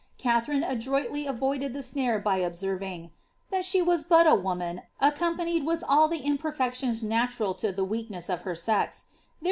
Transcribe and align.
Katharine 0.17 0.63
adroitly 0.63 1.27
avoided 1.27 1.75
the 1.75 1.83
snare 1.83 2.19
bj 2.19 2.43
observing, 2.43 3.03
^^ 3.03 3.09
that 3.51 3.63
she 3.63 3.83
was 3.83 4.03
but 4.03 4.25
a 4.25 4.33
woman, 4.33 4.81
accompanied 4.99 5.63
with 5.63 5.83
all 5.87 6.07
the 6.07 6.21
iaperfections 6.21 7.03
natural 7.03 7.53
to 7.61 7.71
the 7.71 7.85
weakness 7.85 8.27
of 8.27 8.41
her 8.41 8.55
sex; 8.55 8.65
therefore, 8.65 8.79
in 8.87 9.25
all 9.25 9.37
mat 9.37 9.39
■I 9.39 9.39